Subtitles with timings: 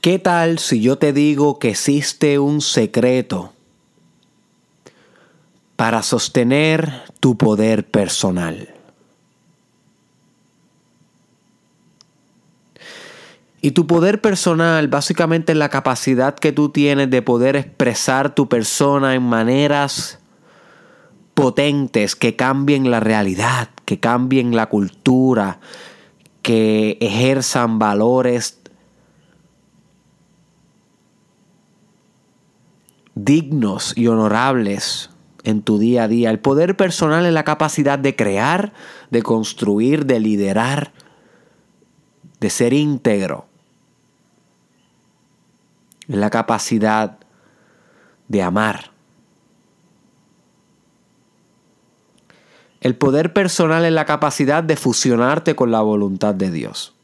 [0.00, 3.52] ¿Qué tal si yo te digo que existe un secreto
[5.76, 8.74] para sostener tu poder personal?
[13.60, 18.48] Y tu poder personal básicamente es la capacidad que tú tienes de poder expresar tu
[18.48, 20.18] persona en maneras
[21.34, 25.60] potentes que cambien la realidad, que cambien la cultura,
[26.40, 28.59] que ejerzan valores
[33.24, 35.10] dignos y honorables
[35.44, 36.30] en tu día a día.
[36.30, 38.72] El poder personal es la capacidad de crear,
[39.10, 40.92] de construir, de liderar,
[42.40, 43.46] de ser íntegro.
[46.08, 47.18] Es la capacidad
[48.28, 48.90] de amar.
[52.80, 56.94] El poder personal es la capacidad de fusionarte con la voluntad de Dios.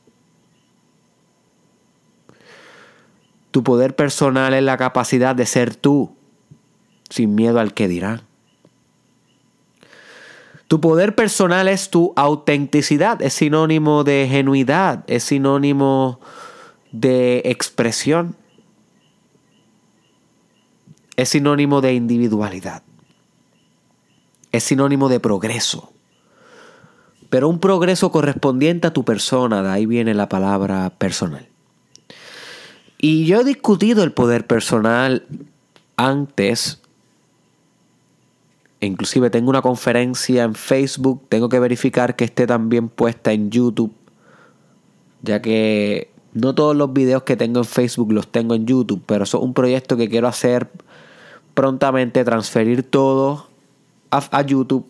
[3.57, 6.15] Tu poder personal es la capacidad de ser tú,
[7.09, 8.21] sin miedo al que dirán.
[10.69, 16.21] Tu poder personal es tu autenticidad, es sinónimo de genuidad, es sinónimo
[16.93, 18.37] de expresión,
[21.17, 22.83] es sinónimo de individualidad,
[24.53, 25.95] es sinónimo de progreso.
[27.31, 31.56] Pero un progreso correspondiente a tu persona, de ahí viene la palabra personal.
[32.99, 35.27] Y yo he discutido el poder personal
[35.97, 36.81] antes
[38.81, 43.93] Inclusive tengo una conferencia en Facebook, tengo que verificar que esté también puesta en YouTube,
[45.23, 49.25] ya que no todos los videos que tengo en Facebook los tengo en YouTube, pero
[49.25, 50.69] es un proyecto que quiero hacer
[51.55, 53.49] prontamente, transferir todo
[54.11, 54.87] a, a YouTube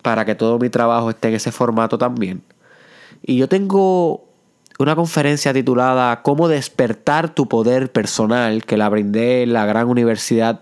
[0.00, 2.42] para que todo mi trabajo esté en ese formato también.
[3.24, 4.24] Y yo tengo
[4.82, 10.60] una conferencia titulada Cómo despertar tu poder personal, que la brindé en la gran universidad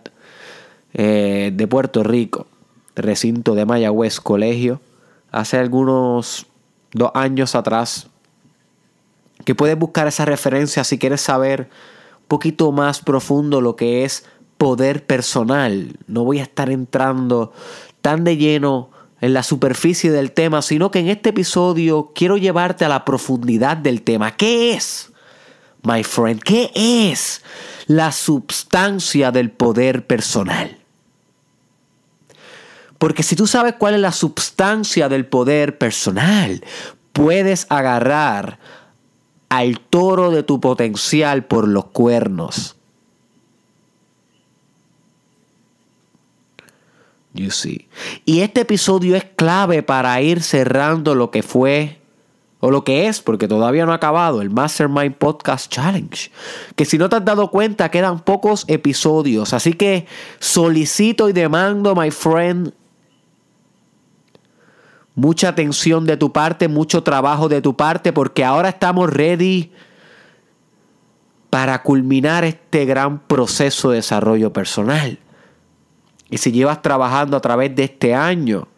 [0.92, 2.46] eh, de Puerto Rico,
[2.94, 4.80] recinto de Mayagüez Colegio,
[5.30, 6.46] hace algunos
[6.92, 8.08] dos años atrás,
[9.44, 11.70] que puedes buscar esa referencia si quieres saber
[12.20, 14.26] un poquito más profundo lo que es
[14.58, 15.96] poder personal.
[16.06, 17.52] No voy a estar entrando
[18.02, 22.84] tan de lleno en la superficie del tema, sino que en este episodio quiero llevarte
[22.84, 24.36] a la profundidad del tema.
[24.36, 25.12] ¿Qué es,
[25.82, 26.42] my friend?
[26.42, 27.42] ¿Qué es
[27.86, 30.78] la substancia del poder personal?
[32.98, 36.62] Porque si tú sabes cuál es la substancia del poder personal,
[37.12, 38.58] puedes agarrar
[39.48, 42.76] al toro de tu potencial por los cuernos.
[47.32, 47.88] You see.
[48.24, 52.00] Y este episodio es clave para ir cerrando lo que fue
[52.58, 56.30] o lo que es, porque todavía no ha acabado, el Mastermind Podcast Challenge.
[56.76, 59.54] Que si no te has dado cuenta, quedan pocos episodios.
[59.54, 60.06] Así que
[60.40, 62.74] solicito y demando, my friend,
[65.14, 69.72] mucha atención de tu parte, mucho trabajo de tu parte, porque ahora estamos ready
[71.48, 75.18] para culminar este gran proceso de desarrollo personal.
[76.30, 78.68] Y si llevas trabajando a través de este año,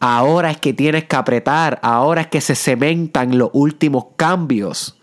[0.00, 4.98] ahora es que tienes que apretar, ahora es que se cementan los últimos cambios,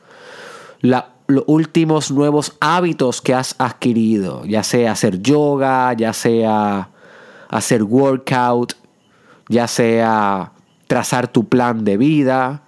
[0.81, 1.03] los
[1.47, 6.89] últimos nuevos hábitos que has adquirido, ya sea hacer yoga, ya sea
[7.49, 8.73] hacer workout,
[9.47, 10.51] ya sea
[10.87, 12.63] trazar tu plan de vida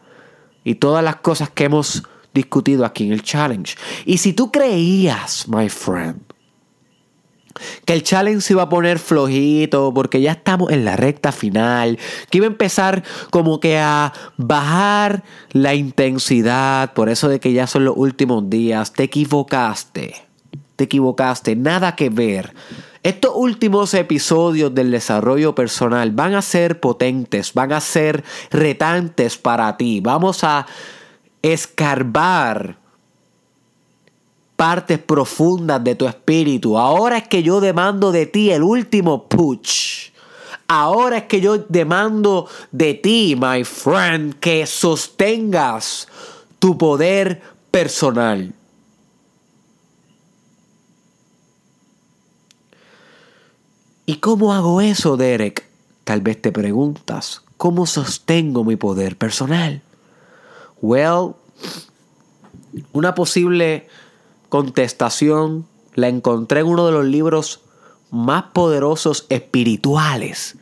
[0.64, 3.76] y todas las cosas que hemos discutido aquí en el challenge.
[4.06, 6.22] Y si tú creías, my friend,
[7.86, 12.00] que el challenge se iba a poner flojito porque ya estamos en la recta final,
[12.30, 17.68] que iba a empezar como que a bajar la intensidad, por eso de que ya
[17.68, 20.16] son los últimos días, te equivocaste,
[20.76, 22.54] te equivocaste, nada que ver.
[23.04, 29.76] Estos últimos episodios del desarrollo personal van a ser potentes, van a ser retantes para
[29.76, 30.02] ti.
[30.02, 30.68] Vamos a
[31.42, 32.81] escarbar
[34.62, 36.78] partes profundas de tu espíritu.
[36.78, 40.12] Ahora es que yo demando de ti el último push.
[40.68, 46.08] Ahora es que yo demando de ti, my friend, que sostengas
[46.60, 47.42] tu poder
[47.72, 48.54] personal.
[54.06, 55.66] ¿Y cómo hago eso, Derek?
[56.04, 59.82] Tal vez te preguntas, ¿cómo sostengo mi poder personal?
[60.84, 61.34] Well,
[62.94, 63.88] una posible
[64.52, 65.66] contestación
[65.96, 67.62] la encontré en uno de los libros
[68.12, 70.58] más poderosos espirituales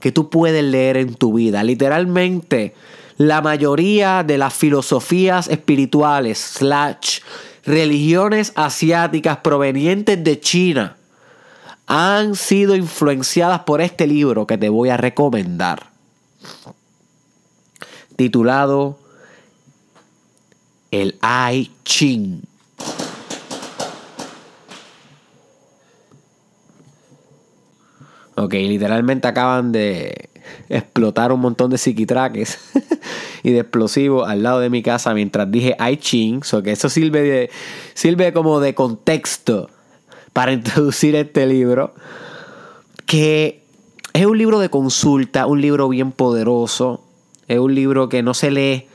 [0.00, 1.62] que tú puedes leer en tu vida.
[1.62, 2.74] Literalmente,
[3.18, 7.20] la mayoría de las filosofías espirituales slash
[7.64, 10.96] religiones asiáticas provenientes de China
[11.86, 15.90] han sido influenciadas por este libro que te voy a recomendar.
[18.16, 18.98] Titulado
[20.90, 22.51] El I Ching.
[28.34, 30.30] Ok, literalmente acaban de
[30.68, 32.58] explotar un montón de psiquitraques
[33.42, 36.42] y de explosivos al lado de mi casa mientras dije I Ching.
[36.42, 37.50] So que eso sirve,
[37.94, 39.68] sirve como de contexto
[40.32, 41.94] para introducir este libro.
[43.06, 43.62] Que
[44.14, 47.02] es un libro de consulta, un libro bien poderoso.
[47.48, 48.86] Es un libro que no se lee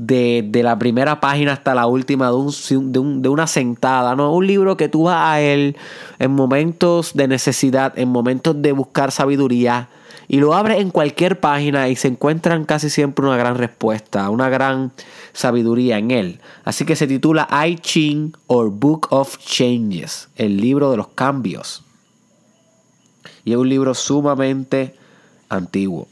[0.00, 2.34] de, la primera página hasta la última de,
[2.70, 4.32] de, una sentada, ¿no?
[4.32, 5.76] Un libro que tú vas a él
[6.18, 9.90] en momentos de necesidad, en momentos de buscar sabiduría,
[10.26, 14.48] y lo abres en cualquier página y se encuentran casi siempre una gran respuesta, una
[14.48, 14.92] gran
[15.34, 16.40] sabiduría en él.
[16.64, 21.82] Así que se titula I Ching or Book of Changes, el libro de los cambios.
[23.44, 24.94] Y es un libro sumamente
[25.48, 26.06] antiguo.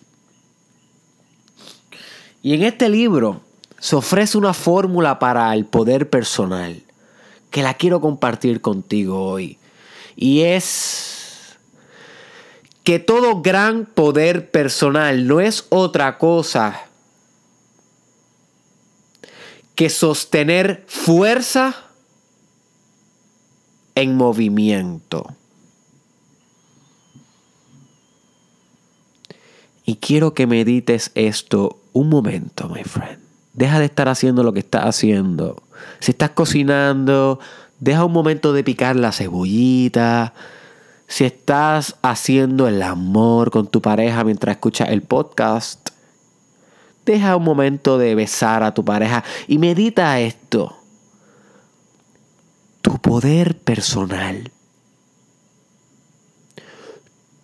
[2.43, 3.47] Y en este libro
[3.78, 6.82] se ofrece una fórmula para el poder personal
[7.50, 9.58] que la quiero compartir contigo hoy.
[10.16, 11.56] Y es
[12.82, 16.84] que todo gran poder personal no es otra cosa
[19.75, 21.76] que sostener fuerza
[23.94, 25.34] en movimiento.
[29.84, 33.27] Y quiero que medites esto un momento, my friend.
[33.58, 35.60] Deja de estar haciendo lo que estás haciendo.
[35.99, 37.40] Si estás cocinando,
[37.81, 40.32] deja un momento de picar la cebollita.
[41.08, 45.88] Si estás haciendo el amor con tu pareja mientras escuchas el podcast,
[47.05, 50.76] deja un momento de besar a tu pareja y medita esto.
[52.81, 54.52] Tu poder personal.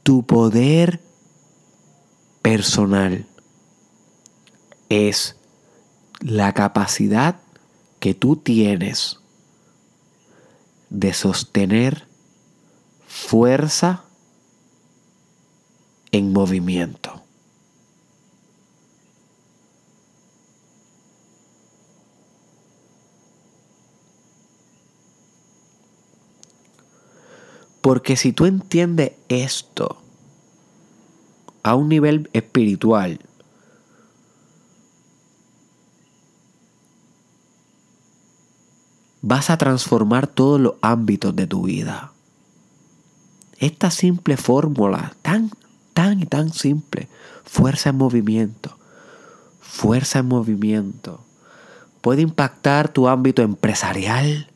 [0.05, 1.01] Tu poder
[2.41, 3.27] personal
[4.89, 5.35] es
[6.25, 7.37] la capacidad
[8.01, 9.21] que tú tienes
[10.89, 12.09] de sostener
[13.07, 14.05] fuerza
[16.13, 17.23] en movimiento.
[27.83, 29.99] Porque si tú entiendes esto
[31.63, 33.21] a un nivel espiritual,
[39.27, 42.13] vas a transformar todos los ámbitos de tu vida.
[43.59, 45.51] Esta simple fórmula, tan,
[45.95, 47.09] tan y tan simple,
[47.43, 48.77] fuerza en movimiento,
[49.61, 51.25] fuerza en movimiento,
[52.03, 54.51] puede impactar tu ámbito empresarial.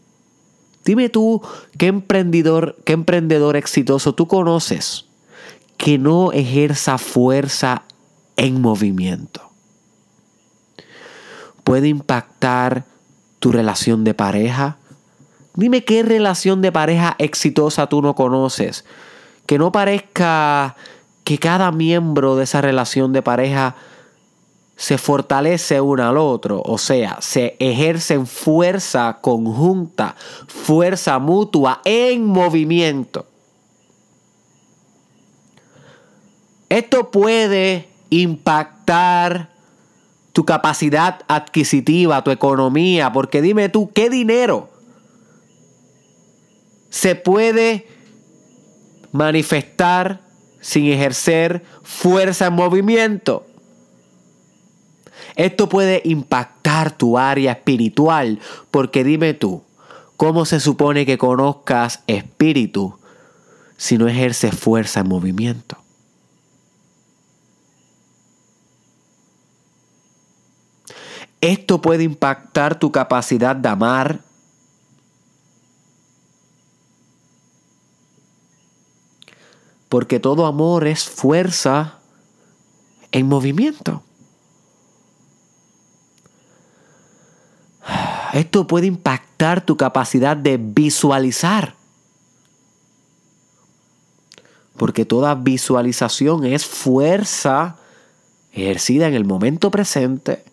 [0.84, 1.40] Dime tú
[1.78, 5.06] qué emprendedor, qué emprendedor exitoso tú conoces
[5.78, 7.84] que no ejerza fuerza
[8.36, 9.50] en movimiento.
[11.64, 12.84] Puede impactar
[13.38, 14.76] tu relación de pareja.
[15.54, 18.84] Dime qué relación de pareja exitosa tú no conoces.
[19.46, 20.76] Que no parezca
[21.24, 23.74] que cada miembro de esa relación de pareja
[24.76, 30.14] se fortalece uno al otro, o sea, se ejercen fuerza conjunta,
[30.46, 33.26] fuerza mutua en movimiento.
[36.68, 39.50] Esto puede impactar
[40.38, 44.70] tu capacidad adquisitiva, tu economía, porque dime tú, ¿qué dinero
[46.90, 47.88] se puede
[49.10, 50.20] manifestar
[50.60, 53.48] sin ejercer fuerza en movimiento?
[55.34, 58.38] Esto puede impactar tu área espiritual,
[58.70, 59.64] porque dime tú,
[60.16, 62.96] ¿cómo se supone que conozcas espíritu
[63.76, 65.78] si no ejerces fuerza en movimiento?
[71.48, 74.20] Esto puede impactar tu capacidad de amar.
[79.88, 82.00] Porque todo amor es fuerza
[83.12, 84.02] en movimiento.
[88.34, 91.76] Esto puede impactar tu capacidad de visualizar.
[94.76, 97.78] Porque toda visualización es fuerza
[98.52, 100.44] ejercida en el momento presente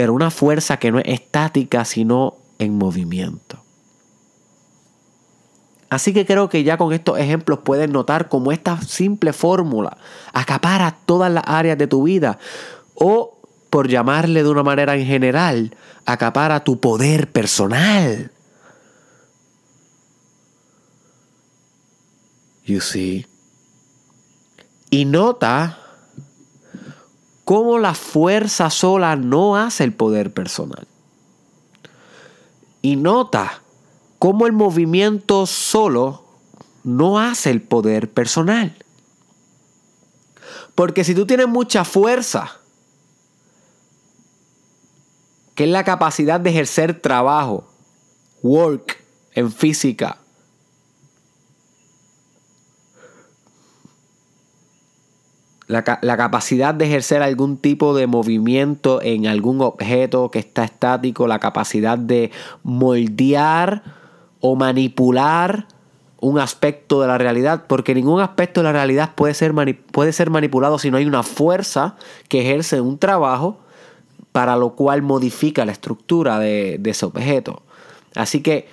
[0.00, 3.62] pero una fuerza que no es estática, sino en movimiento.
[5.90, 9.98] Así que creo que ya con estos ejemplos puedes notar cómo esta simple fórmula
[10.32, 12.38] acapara todas las áreas de tu vida.
[12.94, 15.76] O por llamarle de una manera en general,
[16.06, 18.32] acapara tu poder personal.
[22.64, 23.26] You see.
[24.88, 25.79] Y nota
[27.50, 30.86] cómo la fuerza sola no hace el poder personal.
[32.80, 33.60] Y nota
[34.20, 36.22] cómo el movimiento solo
[36.84, 38.76] no hace el poder personal.
[40.76, 42.60] Porque si tú tienes mucha fuerza,
[45.56, 47.68] que es la capacidad de ejercer trabajo,
[48.44, 49.02] work
[49.34, 50.18] en física,
[55.70, 61.38] la, capacidad de ejercer algún tipo de movimiento en algún objeto que está estático, la
[61.38, 62.32] capacidad de
[62.64, 63.82] moldear
[64.40, 65.66] o manipular
[66.20, 69.54] un aspecto de la realidad, porque ningún aspecto de la realidad puede ser,
[69.92, 71.96] puede ser manipulado si no hay una fuerza
[72.28, 73.58] que ejerce un trabajo
[74.32, 77.62] para lo cual modifica la estructura de, de ese objeto.
[78.16, 78.68] Así que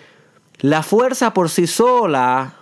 [0.59, 2.55] la fuerza por sí sola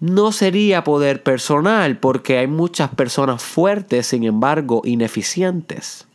[0.00, 6.06] no sería poder personal porque hay muchas personas fuertes, sin embargo, ineficientes.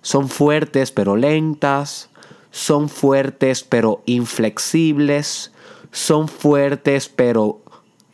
[0.00, 2.08] Son fuertes pero lentas,
[2.50, 5.52] son fuertes pero inflexibles,
[5.92, 7.60] son fuertes pero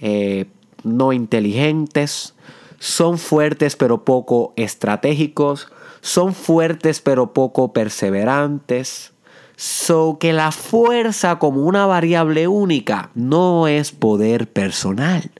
[0.01, 0.47] eh,
[0.83, 2.35] no inteligentes,
[2.81, 5.69] son fuertes pero poco estratégicos,
[6.01, 9.13] son fuertes pero poco perseverantes.
[9.61, 15.33] So que la fuerza como una variable única no es poder personal.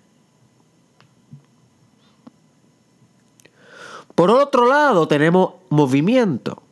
[4.17, 6.65] Por otro lado tenemos movimiento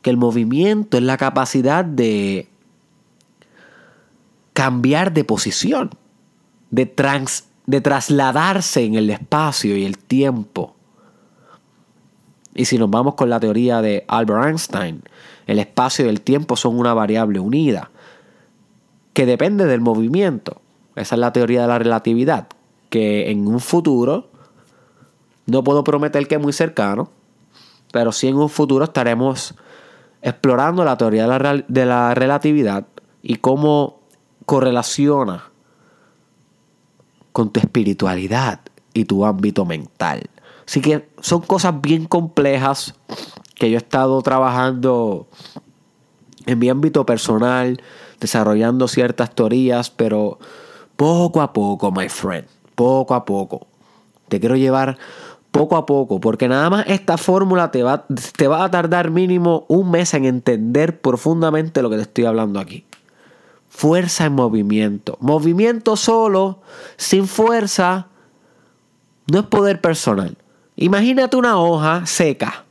[0.00, 2.48] que el movimiento es la capacidad de
[4.52, 5.90] cambiar de posición,
[6.70, 10.75] de, trans, de trasladarse en el espacio y el tiempo.
[12.56, 15.02] Y si nos vamos con la teoría de Albert Einstein,
[15.46, 17.90] el espacio y el tiempo son una variable unida,
[19.12, 20.62] que depende del movimiento.
[20.94, 22.48] Esa es la teoría de la relatividad,
[22.88, 24.30] que en un futuro,
[25.44, 27.10] no puedo prometer que es muy cercano,
[27.92, 29.54] pero sí en un futuro estaremos
[30.22, 31.28] explorando la teoría
[31.68, 32.86] de la, relatividad
[33.22, 34.00] y cómo
[34.46, 35.50] correlaciona
[37.32, 38.60] con tu espiritualidad
[38.94, 40.30] y tu ámbito mental.
[40.66, 42.94] Así que son cosas bien complejas
[43.54, 45.28] que yo he estado trabajando
[46.44, 47.80] en mi ámbito personal,
[48.20, 50.38] desarrollando ciertas teorías, pero
[50.96, 53.66] poco a poco, my friend, poco a poco.
[54.28, 54.98] Te quiero llevar
[55.50, 58.04] poco a poco, porque nada más esta fórmula te va,
[58.36, 62.60] te va a tardar mínimo un mes en entender profundamente lo que te estoy hablando
[62.60, 62.84] aquí.
[63.68, 65.16] Fuerza en movimiento.
[65.20, 66.60] Movimiento solo,
[66.96, 68.08] sin fuerza,
[69.30, 70.36] no es poder personal.
[70.76, 72.64] Imagínate una hoja seca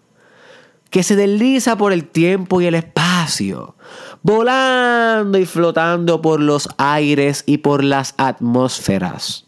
[0.90, 3.76] que se desliza por el tiempo y el espacio,
[4.22, 9.46] volando y flotando por los aires y por las atmósferas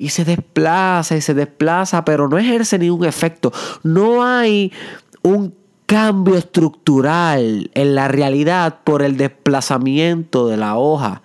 [0.00, 3.52] y se desplaza y se desplaza, pero no ejerce ningún efecto.
[3.82, 4.72] No hay
[5.20, 11.20] un cambio estructural en la realidad por el desplazamiento de la hoja.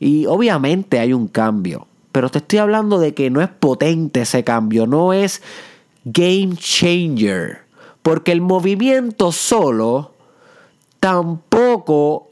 [0.00, 4.42] Y obviamente hay un cambio, pero te estoy hablando de que no es potente ese
[4.42, 5.40] cambio, no es
[6.04, 7.64] game changer,
[8.02, 10.14] porque el movimiento solo
[11.00, 12.28] tampoco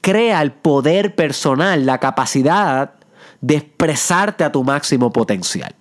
[0.00, 2.94] crea el poder personal, la capacidad
[3.40, 5.74] de expresarte a tu máximo potencial.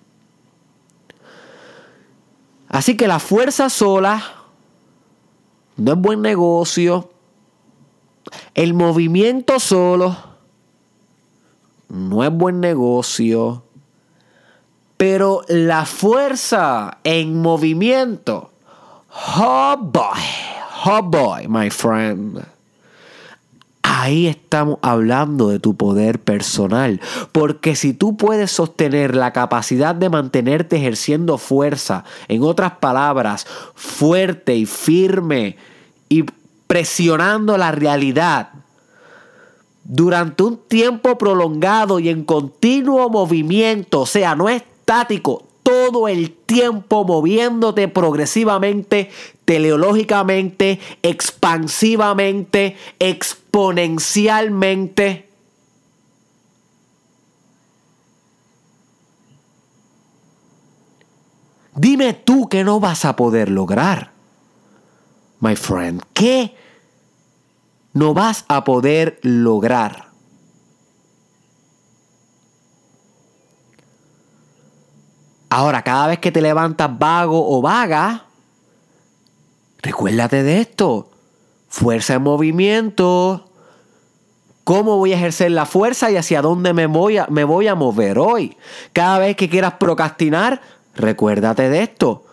[2.70, 4.24] Así que la fuerza sola
[5.78, 7.10] no es buen negocio.
[8.54, 10.18] El movimiento solo
[11.90, 13.65] no es buen negocio.
[15.08, 18.50] Pero la fuerza en movimiento,
[19.38, 20.20] oh boy,
[20.86, 22.44] oh boy, my friend
[23.84, 27.00] ahí estamos hablando de tu poder personal.
[27.32, 33.46] Porque si tú puedes sostener la capacidad de mantenerte ejerciendo fuerza, en otras palabras,
[33.76, 35.56] fuerte y firme
[36.10, 36.26] y
[36.66, 38.50] presionando la realidad,
[39.84, 44.50] durante un tiempo prolongado y en continuo movimiento, o sea, no
[44.86, 49.10] estático, todo el tiempo moviéndote progresivamente,
[49.46, 55.28] teleológicamente, expansivamente, exponencialmente.
[61.74, 64.12] Dime tú que no vas a poder lograr,
[65.40, 66.04] my friend.
[66.14, 66.56] ¿Qué
[67.94, 70.05] no vas a poder lograr?
[75.56, 78.26] Ahora, cada vez que te levantas vago o vaga,
[79.82, 81.10] recuérdate de esto.
[81.70, 83.50] Fuerza en movimiento.
[84.66, 87.76] ¿Cómo voy a ejercer la fuerza y hacia dónde me voy, a, me voy a
[87.76, 88.58] mover hoy?
[88.92, 90.60] Cada vez que quieras procrastinar,
[90.94, 92.26] recuérdate de esto.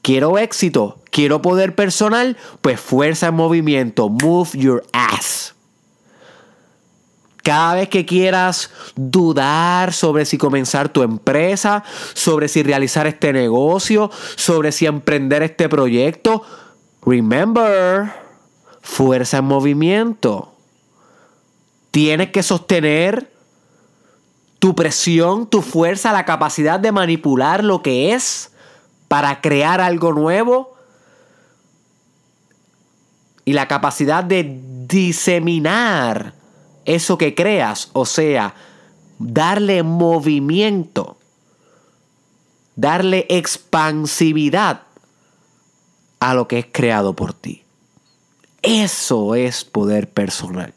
[0.00, 4.08] Quiero éxito, quiero poder personal, pues fuerza en movimiento.
[4.08, 5.56] Move your ass.
[7.42, 11.82] Cada vez que quieras dudar sobre si comenzar tu empresa,
[12.14, 16.42] sobre si realizar este negocio, sobre si emprender este proyecto,
[17.04, 18.12] remember,
[18.82, 20.54] fuerza en movimiento.
[21.90, 23.32] Tienes que sostener
[24.58, 28.52] tu presión, tu fuerza, la capacidad de manipular lo que es
[29.08, 30.76] para crear algo nuevo
[33.44, 36.39] y la capacidad de diseminar
[36.84, 38.54] eso que creas, o sea,
[39.18, 41.18] darle movimiento,
[42.76, 44.82] darle expansividad
[46.20, 47.62] a lo que es creado por ti.
[48.62, 50.74] Eso es poder personal.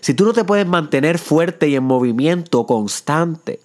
[0.00, 3.60] Si tú no te puedes mantener fuerte y en movimiento constante,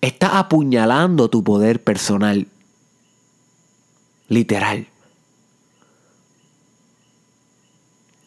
[0.00, 2.46] estás apuñalando tu poder personal.
[4.28, 4.91] Literal.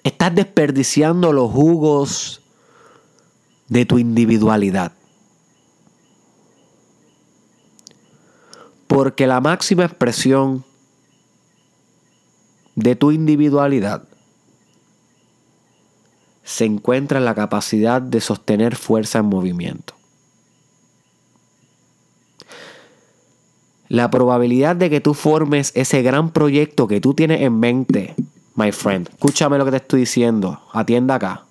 [0.05, 2.43] Estás desperdiciando los jugos
[3.69, 4.91] de tu individualidad.
[8.85, 10.63] Porque la máxima expresión
[12.75, 14.03] de tu individualidad
[16.43, 19.95] se encuentra en la capacidad de sostener fuerza en movimiento.
[23.89, 28.13] La probabilidad de que tú formes ese gran proyecto que tú tienes en mente
[28.55, 31.43] my friend, escúchame lo que te estoy diciendo, atienda acá.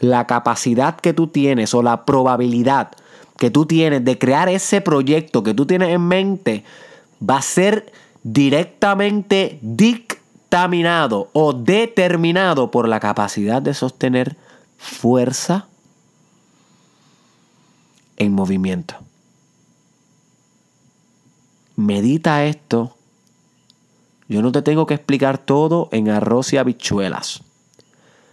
[0.00, 2.92] La capacidad que tú tienes o la probabilidad
[3.36, 6.64] que tú tienes de crear ese proyecto que tú tienes en mente
[7.26, 7.90] va a ser
[8.22, 14.36] directamente dictaminado o determinado por la capacidad de sostener
[14.76, 15.68] fuerza
[18.18, 18.96] en movimiento.
[21.76, 22.94] Medita esto
[24.30, 27.42] yo no te tengo que explicar todo en arroz y habichuelas.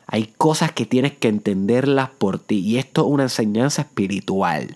[0.06, 4.76] Hay cosas que tienes que entenderlas por ti y esto es una enseñanza espiritual.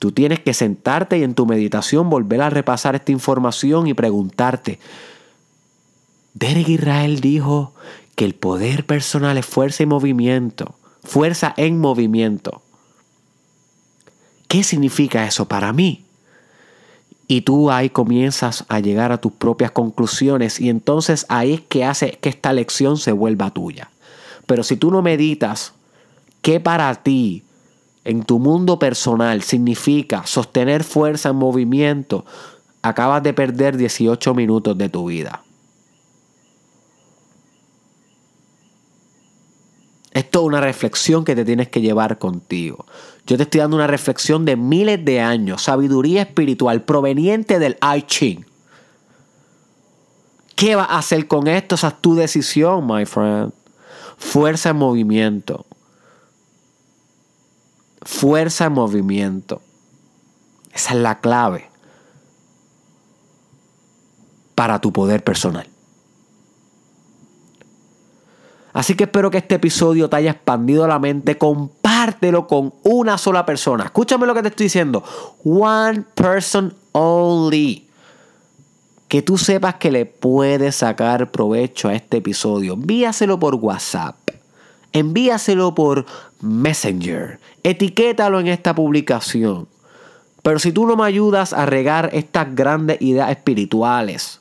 [0.00, 4.80] Tú tienes que sentarte y en tu meditación volver a repasar esta información y preguntarte,
[6.34, 7.72] Derek Israel dijo
[8.16, 12.60] que el poder personal es fuerza y movimiento, fuerza en movimiento.
[14.48, 16.06] ¿Qué significa eso para mí?
[17.30, 21.84] Y tú ahí comienzas a llegar a tus propias conclusiones y entonces ahí es que
[21.84, 23.88] hace que esta lección se vuelva tuya.
[24.46, 25.72] Pero si tú no meditas
[26.42, 27.44] qué para ti
[28.04, 32.24] en tu mundo personal significa sostener fuerza en movimiento,
[32.82, 35.44] acabas de perder 18 minutos de tu vida.
[40.12, 42.84] Es una reflexión que te tienes que llevar contigo.
[43.26, 48.02] Yo te estoy dando una reflexión de miles de años, sabiduría espiritual proveniente del I
[48.02, 48.44] Ching.
[50.56, 51.76] ¿Qué vas a hacer con esto?
[51.76, 53.52] Esa es tu decisión, my friend.
[54.18, 55.64] Fuerza en movimiento.
[58.02, 59.62] Fuerza en movimiento.
[60.72, 61.70] Esa es la clave
[64.54, 65.68] para tu poder personal.
[68.72, 71.38] Así que espero que este episodio te haya expandido la mente.
[71.38, 73.84] Compártelo con una sola persona.
[73.84, 75.02] Escúchame lo que te estoy diciendo.
[75.44, 77.88] One person only.
[79.08, 82.74] Que tú sepas que le puedes sacar provecho a este episodio.
[82.74, 84.16] Envíaselo por WhatsApp.
[84.92, 86.06] Envíaselo por
[86.40, 87.40] Messenger.
[87.64, 89.66] Etiquétalo en esta publicación.
[90.42, 94.39] Pero si tú no me ayudas a regar estas grandes ideas espirituales,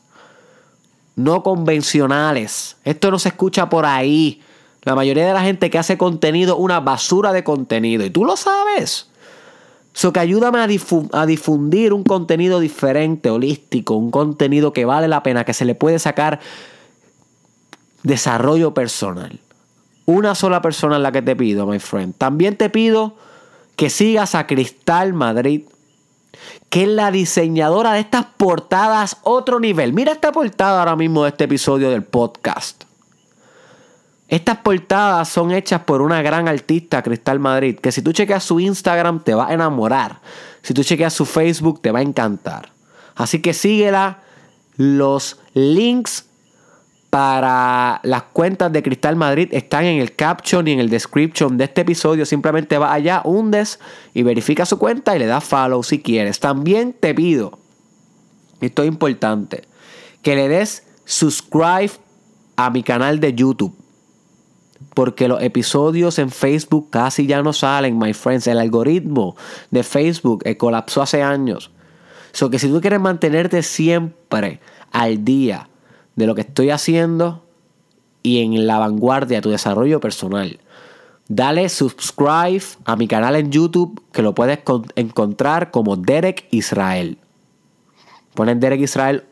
[1.19, 2.77] no convencionales.
[2.86, 4.41] Esto no se escucha por ahí.
[4.84, 8.05] La mayoría de la gente que hace contenido una basura de contenido.
[8.05, 9.10] Y tú lo sabes.
[9.93, 10.67] Eso que ayúdame a,
[11.19, 15.75] a, difundir un contenido diferente, holístico, un contenido que vale la pena, que se le
[15.75, 16.39] puede sacar
[18.03, 19.39] desarrollo personal.
[20.05, 22.15] Una sola persona es la que te pido, my friend.
[22.17, 23.15] También te pido
[23.75, 25.63] que sigas a Cristal Madrid
[26.69, 29.93] que es la diseñadora de estas portadas otro nivel.
[29.93, 32.84] Mira esta portada ahora mismo de este episodio del podcast.
[34.27, 38.60] Estas portadas son hechas por una gran artista, Cristal Madrid, que si tú chequeas su
[38.60, 40.19] Instagram te va a enamorar.
[40.62, 42.71] Si tú chequeas su Facebook te va a encantar.
[43.15, 44.19] Así que síguela.
[44.77, 46.29] Los links
[47.10, 51.63] para las cuentas de Cristal Madrid están en el caption y en el description de
[51.63, 52.26] este episodio.
[52.26, 53.80] Simplemente va allá, hundes
[54.13, 56.39] y verifica su cuenta y le das follow si quieres.
[56.39, 57.58] También te pido,
[58.62, 59.63] esto es importante,
[60.22, 61.91] que le des subscribe
[62.56, 63.76] a mi canal de YouTube.
[64.93, 68.48] Porque los episodios en Facebook casi ya no salen, my friends.
[68.48, 69.36] El algoritmo
[69.72, 71.72] de Facebook eh, colapsó hace años.
[72.32, 74.60] So que si tú quieres mantenerte siempre
[74.91, 75.68] al día
[76.19, 77.45] de lo que estoy haciendo
[78.21, 80.60] y en la vanguardia de tu desarrollo personal.
[81.29, 84.60] Dale subscribe a mi canal en YouTube que lo puedes
[84.95, 87.17] encontrar como Derek Israel.
[88.34, 89.23] Pones Derek Israel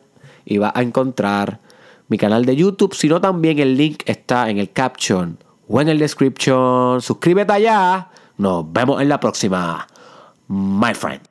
[0.46, 1.60] y vas a encontrar
[2.08, 5.36] mi canal de YouTube, sino también el link está en el caption
[5.68, 7.02] o en el description.
[7.02, 8.08] Suscríbete allá.
[8.38, 9.86] Nos vemos en la próxima.
[10.48, 11.27] My friend.